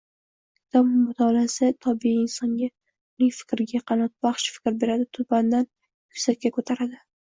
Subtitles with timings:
[0.59, 2.71] Kitob mutolaasi tobe insonga,
[3.13, 7.05] uning fikriga qanotbaxsh fikr beradi, tubandan yuksakka ko‘taradi.